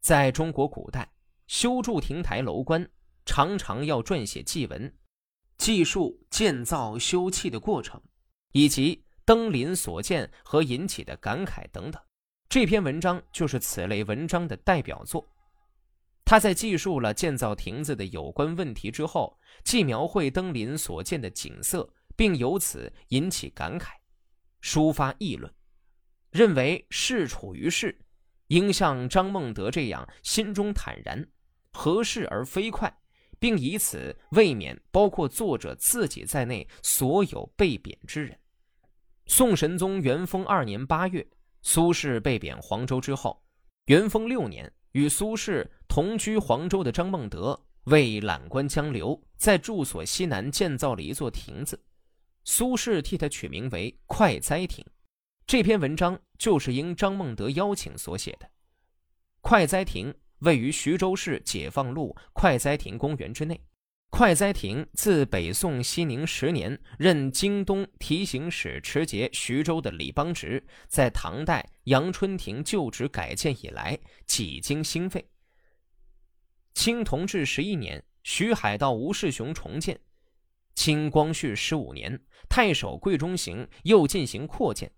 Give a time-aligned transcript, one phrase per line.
[0.00, 1.08] 在中国古代，
[1.46, 2.88] 修筑亭台楼观，
[3.26, 4.92] 常常要撰写祭文，
[5.58, 8.00] 记述建造修葺的过程，
[8.52, 12.00] 以及登临所见和引起的感慨等等。
[12.48, 15.24] 这篇文章就是此类文章的代表作。
[16.24, 23.88] 他在记述了建造亭子的有关问题之后，既描绘登临所见的景色，并由此引起感慨，
[24.62, 25.52] 抒发议论，
[26.30, 28.00] 认为事处于世。
[28.50, 31.24] 应像张孟德这样心中坦然，
[31.72, 32.92] 合适而飞快，
[33.38, 38.36] 并以此慰勉包括作者自己在内所有被贬之人。
[39.26, 41.24] 宋神宗元丰二年八月，
[41.62, 43.40] 苏轼被贬黄州之后，
[43.86, 51.80] 元丰六年，与苏轼同居黄州的张孟德为览观江流，在住所西南建造了一座亭子，
[52.42, 54.84] 苏轼替他取名为快哉亭。
[55.50, 58.48] 这篇文章就是应张孟德邀请所写的。
[59.40, 63.60] 快哉亭位于徐州市解放路快哉亭公园之内。
[64.10, 75.28] 快哉亭自北宋熙宁十年任京东提刑使持节徐州的李邦直在唐代阳春亭旧址改建以来，几经兴废。
[76.74, 79.96] 清同治十一年，徐海道吴世雄重建；
[80.76, 84.88] 清光绪十五年，太守桂中行又进行扩建。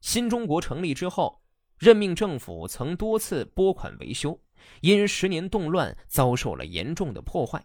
[0.00, 1.42] 新中国成立之后，
[1.78, 4.38] 任命政府曾多次拨款维修，
[4.80, 7.64] 因十年动乱遭受了严重的破坏。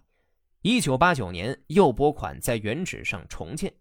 [0.61, 3.73] 一九八九年又拨款在原址上重建，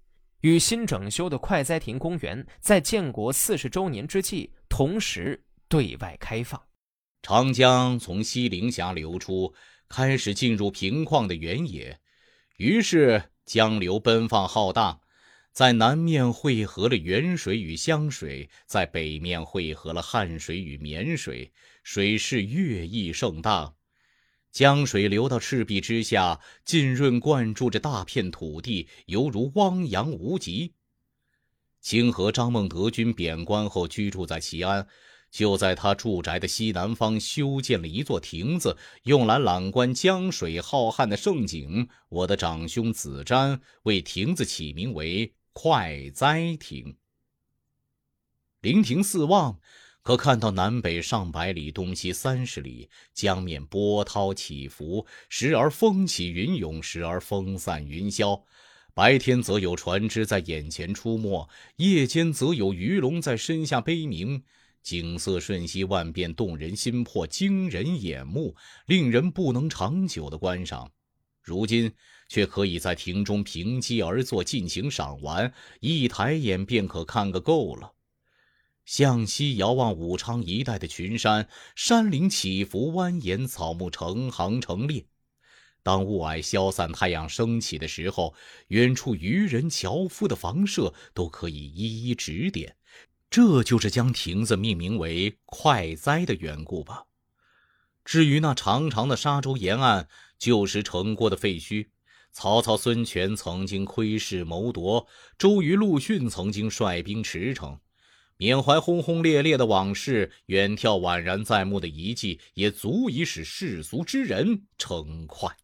[0.43, 6.61] 与新整修的快哉亭公园在建国四十周年之际同时对外开放。
[7.23, 9.55] 长江从西陵峡流出，
[9.89, 11.99] 开始进入平旷的原野，
[12.59, 15.01] 于是江流奔放浩荡。
[15.55, 21.53] 在南面汇合了沅水与湘水，在北面汇合了汉水与沔水，
[21.85, 23.73] 水势越溢盛大。
[24.51, 30.73] 江水流到赤壁之下，浸润灌注着大片土地，犹如汪洋无极。
[31.81, 34.89] 清河张孟德军贬官后，居住在齐安，
[35.31, 41.89] 就在他住宅的西南方修建了一座亭子，用来览观江水浩瀚的盛景。
[42.09, 45.33] 我的长兄子瞻为亭子起名为。
[45.57, 46.97] 快哉亭，
[48.61, 49.61] 临亭四望，
[50.03, 58.45] 可看到南北上百里，东西三十里，江面波涛起伏，时而风起云涌，时而风散云消。
[58.95, 64.43] 白天则有船只在眼前出没，夜间则有鱼龙在身下悲鸣，
[64.83, 68.57] 景色瞬息万变，动人心魄，惊人眼目，
[68.87, 70.91] 令人不能长久的观赏。
[71.41, 71.95] 如今。
[72.35, 77.93] 却可以在亭中平击而坐，尽情赏玩，一抬眼便可看个够了。
[78.85, 85.07] 向西遥望武昌一带的群山，山岭起伏蜿蜒，草木成行成列。
[85.85, 88.35] 当雾霭消散，太阳升起的时候，
[88.67, 92.75] 远处渔人樵夫的房舍都可以一一指点。
[93.31, 97.05] 这就是将亭子命名为“快哉”的缘故吧。
[98.05, 101.91] 至于那长长的沙洲沿岸，旧时城郭的废墟。
[102.35, 105.07] 曹操、孙权曾经窥视谋夺，
[105.39, 107.79] 周瑜、陆逊曾经率兵驰骋，
[108.37, 115.57] 缅怀轰轰烈烈的往事，远眺宛然在目的遗迹，也足以使世俗之人称快。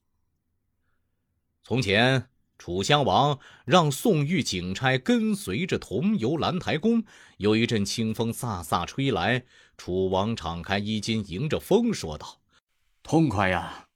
[1.64, 7.02] 从前，楚襄王让宋玉景差跟随着同游兰台宫，
[7.38, 9.44] 有一阵清风飒飒吹来，
[9.76, 12.40] 楚王敞开衣襟，迎着风说道
[13.02, 13.88] ：“痛快呀，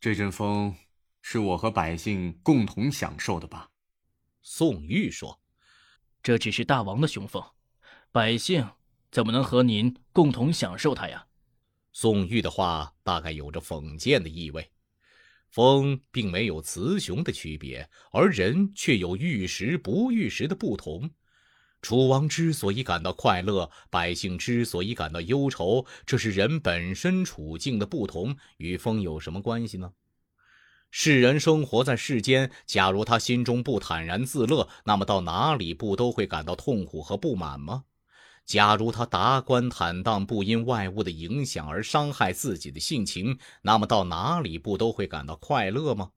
[0.00, 0.76] 这阵风。”
[1.22, 3.70] 是我和百姓共同享受的吧？
[4.42, 5.40] 宋玉说
[6.22, 7.42] ：“这只是大王的雄风，
[8.10, 8.66] 百姓
[9.10, 11.26] 怎么能和您共同享受它呀？”
[11.92, 14.70] 宋玉的话大概有着讽谏的意味。
[15.48, 21.10] 风并没有雌雄的区别，而人却有玉石不玉石的不同。
[21.82, 29.92] 楚王之所以感到快乐，百姓之所以感到忧愁，这是人本身处境的不同，与风有什么关系呢？
[30.92, 37.84] 世人生活在世间，假如他心中不坦然自乐，那么到哪里不都会感到痛苦和不满吗？
[38.44, 46.10] 假如他达观坦荡，不因外物的影响而伤害自己的性情，那么到哪里不都会感到快乐吗？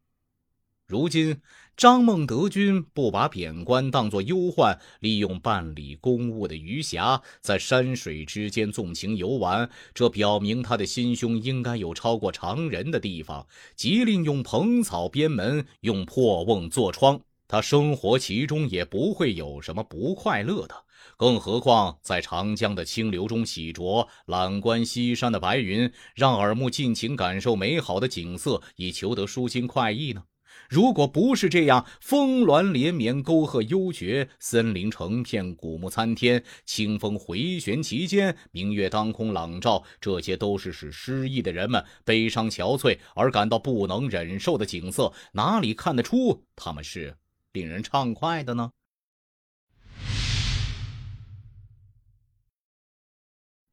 [0.86, 1.42] 如今，
[1.78, 13.48] 张孟德军不把贬官当作忧患，利用办理公务的余暇，在山水之间纵情游玩，这表明他的心胸应该有超过常人的地方。
[13.78, 20.76] 即令用蓬草编门，用破瓮做窗，他生活其中也不会有什么不快乐的。
[21.16, 30.24] 更何况在长江的清流中洗濯，览观西山的白云，让耳目尽情感受美好的景色，以求得舒心快意呢？
[30.70, 47.16] 如果不是这样，峰峦连绵，沟壑幽绝，森林成片，古木参天，清风回旋其间，明月当空朗照，这些都是使失意的人们悲伤憔悴而感到不能忍受的景色，哪里看得出他们是
[47.52, 48.72] 令人畅快的呢？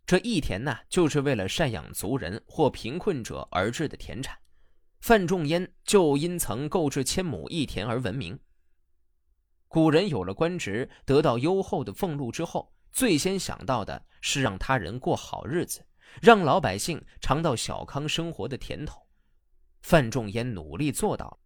[0.05, 4.37] 这义田呢，就是为了赡养族人或贫困者而制的田产。
[5.01, 8.39] 范仲淹就因曾购置千亩一田而闻名。
[9.67, 15.87] 古人有了官职，得到优厚的俸禄之后，最先想到的是让他人过好日子，
[16.21, 19.01] 让老百姓尝到小康生活的甜头。
[19.81, 21.41] 范仲淹努力做到。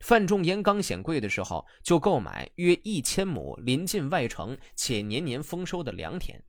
[0.00, 6.42] 范仲淹刚显贵的时候，就购买约一千亩临近外城且年年丰收的良田。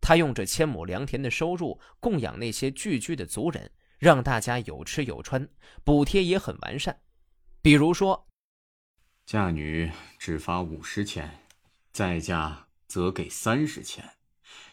[0.00, 5.48] 他用这千亩良田的收入供养那些聚居的族人，让大家有吃有穿，
[5.84, 7.02] 补贴也很完善。
[7.60, 8.28] 比如说，
[9.26, 11.44] 嫁女只发五十钱，
[11.92, 14.04] 再嫁则给三十钱；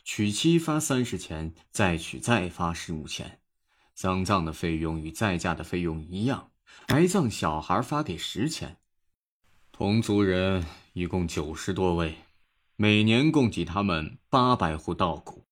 [0.04, 3.42] 娶妻发三十钱，再娶再发十五钱。
[3.96, 6.52] 丧葬的费用与再嫁的费用一样，
[6.88, 8.78] 埋葬小孩发给十钱。
[9.72, 12.18] 同族人一共九十多位。
[12.78, 15.46] 每年供给他们八百户稻谷，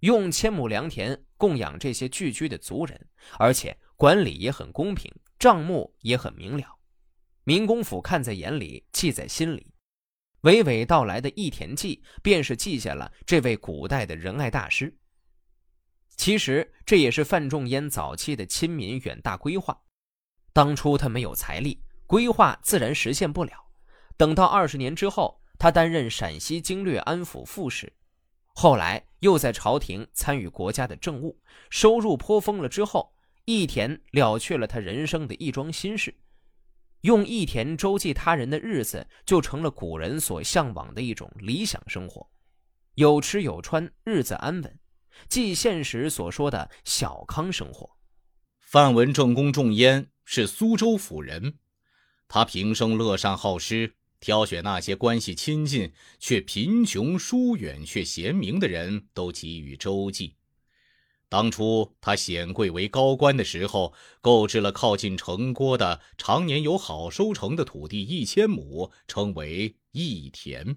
[0.00, 3.08] 用千亩良田供养这些聚居的族人，
[3.38, 6.78] 而且管理也很公平，账目也很明了。
[7.44, 9.72] 民工府看在眼里，记在心里。
[10.42, 14.96] 娓娓道来的《义田记》便是记下了这位古代的仁爱大师。
[16.16, 19.82] 其实这也是范仲淹早期的亲民远大规划。
[20.52, 23.52] 当初他没有财力，规划自然实现不了。
[24.16, 25.40] 等到二十年之后。
[25.56, 27.90] 他担任陕西经略安抚副使，
[28.56, 31.40] 后来又在朝廷参与国家的政务，
[31.70, 32.68] 收入颇丰了。
[32.68, 33.12] 之后，
[33.44, 36.14] 义田了却了他人生的一桩心事，
[37.00, 42.30] 用义田周济他人的日子，就成了古人所向往的一种理想生活，
[42.94, 44.78] 有吃有穿，日子安稳，
[45.28, 47.90] 即现实所说的小康生活。
[48.60, 51.58] 范文正公仲淹是苏州府人，
[52.28, 53.96] 他平生乐善好施。
[54.24, 60.36] 挑选那些关系亲近却贫穷疏远却贤明的人都给予周济。
[61.28, 63.92] 当初他显贵为高官的时候，
[64.22, 70.74] 购置了靠近城郭的常年有好收成的土地一千亩，称为义田，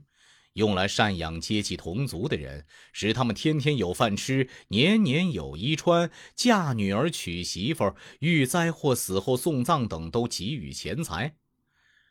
[0.51, 11.37] 用来赡养阶级同族的人，使他们天天有饭吃，年年有衣穿，嫁女儿娶媳妇，遇灾或死后送葬等都给予钱财。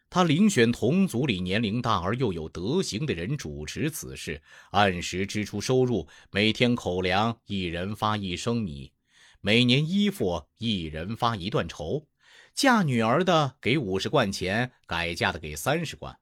[0.09, 8.93] 他遴选同族里年龄大而又有德行的人主持此事，按时支出收入，每天口粮一人发一升米，
[9.41, 12.09] 每年衣服一人发一段绸。
[12.55, 16.17] 嫁女儿的给五十贯钱，改嫁的给三十贯，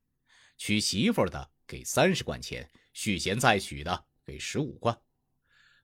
[0.56, 4.98] 娶媳妇的给三十贯钱，续弦再娶的给十五贯。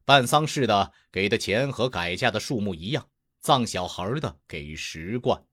[0.05, 3.09] 办丧事的给的钱和改嫁的数目一样，
[3.41, 5.45] 葬小孩的给十贯。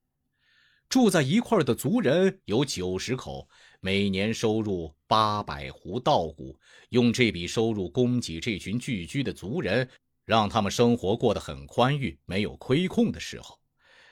[0.89, 3.48] 住在一块的族人有九十口，
[3.81, 6.57] 每年收入八百斛稻谷，
[6.89, 9.89] 用这笔收入供给这群聚居的族人，
[10.24, 13.59] 让他们生活过得很宽裕，没有亏空的时候。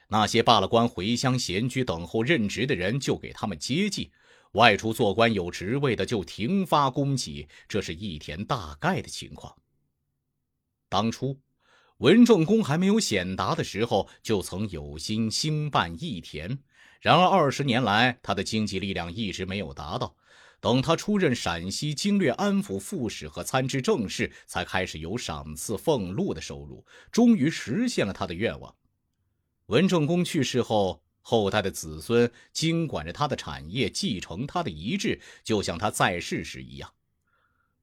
[0.10, 4.12] 那些罢了官回乡闲居等候任职的人，就给他们接济；
[4.52, 7.48] 外出做官有职位的，就停发供给。
[7.70, 9.56] 这是义田大概的情况。
[10.90, 11.40] 当初。
[12.00, 16.60] 文正公还没有显达的时候，就曾有心兴办义田。
[17.06, 20.16] 然而二十年来，他的经济力量一直没有达到。
[20.60, 28.74] 等他出任陕西经略安抚副使和参知政事，才开始有赏赐俸禄的收入，终于实现了他的愿望。
[29.68, 36.92] 文正公去世后，后代的子孙经管着他的产业，继承他的遗志，就像他在世时一样。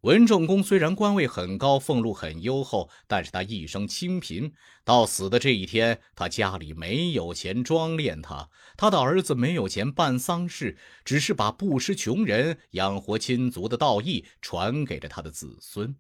[0.03, 4.53] 文仲公虽然官位很高，俸禄很优厚，但是他一生清贫。
[4.83, 15.95] 到死的这一天，他家里没有钱装殓他，他的儿子没有钱办丧事，只是把不施穷人、养活亲族的道义传给了他的子孙。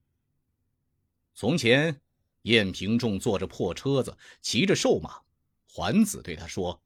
[1.32, 2.00] 从前，
[2.42, 5.20] 晏平仲坐着破车子，骑着瘦马，
[5.68, 6.82] 桓子对他说：“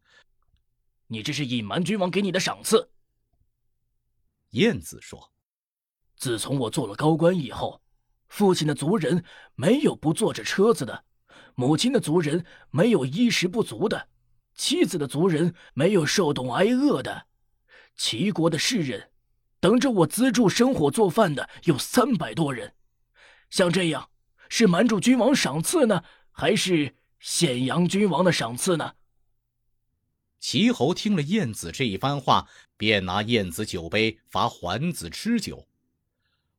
[1.08, 2.90] 你这是隐瞒君王给你的赏赐。”
[4.52, 5.32] 晏子说。
[6.16, 7.80] 自从我做了高官以后，
[8.28, 9.23] 父亲的族人
[9.54, 11.04] 没有不坐着车子的，
[11.54, 14.08] 母亲的族人没有衣食不足的，
[14.54, 17.26] 妻子的族人没有受冻挨饿的，
[17.96, 19.11] 齐国的士人，
[19.61, 22.75] 等着我资助生火做饭的有三百多人。
[23.50, 24.11] 像这样，
[24.49, 28.94] 是瞒住君王赏赐呢，还是显扬君王的赏赐呢？
[30.40, 35.66] 齐侯听了晏子这一番话，便拿晏子酒杯罚桓子吃酒。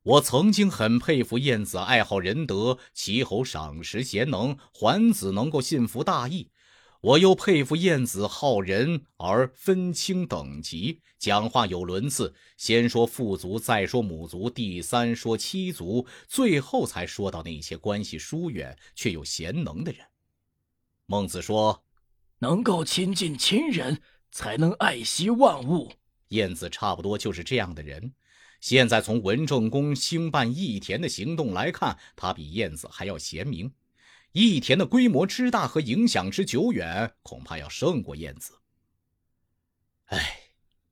[0.08, 6.50] 我曾经很佩服晏子爱好仁德，齐侯赏识贤能，桓子能够信服大义。
[7.02, 20.06] 我又佩服晏子好仁而分清等级，讲话有伦次，先说父族，再说母族，第三说妻族，最后才说到那些关系疏远却又贤能的人。
[21.06, 21.84] 孟子说
[22.40, 25.92] ：“能够亲近亲人，才能爱惜万物。”
[26.30, 28.14] 晏子差不多就是这样的人。
[28.60, 33.72] 现在从文正公兴办义田的行动来看，他比晏子还要贤明。
[34.34, 38.60] 义田的规模之大和影响之久远，恐怕要胜过晏子。
[40.06, 40.40] 唉，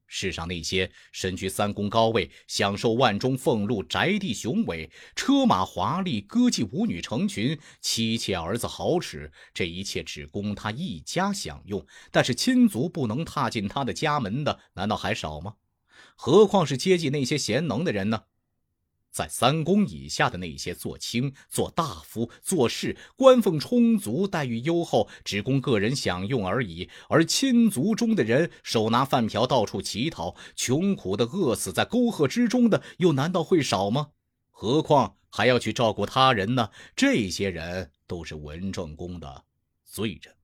[0.07, 15.55] 世上那些身居三公高位、享受万中俸禄、宅地雄伟、车马华丽、歌妓舞女成群、妻妾儿子豪侈，这一切只供他一家享用，但是亲族不能踏进他的家门的，难道还少吗？
[16.15, 18.23] 何况是接济那些贤能的人呢？
[19.11, 26.89] 在三公以下的那些做卿、做大夫、做事，官俸充足，待遇优厚，只供个人享用而已。
[27.07, 34.09] 而亲族中的人手拿饭瓢到处乞讨，穷苦的饿死在沟壑之中的，又难道会少吗？
[34.51, 36.69] 何况还要去照顾他人呢？
[36.93, 39.45] 这些人都是文正公的
[39.85, 40.35] 罪人。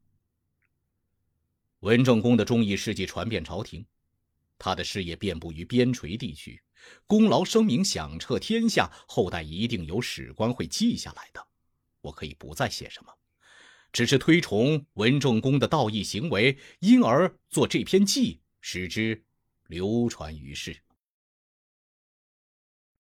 [1.82, 3.86] 文正公的忠义事迹传遍朝廷，
[4.64, 6.62] 他的事业遍布于边陲地区。
[7.08, 11.48] 功劳声名响彻天下，后代一定有史官会记下来的。
[12.02, 13.12] 我可以不再写什么，
[13.92, 19.24] 只是推崇文仲公的道义行为，因而做这篇记，使之
[19.68, 20.78] 流传于世。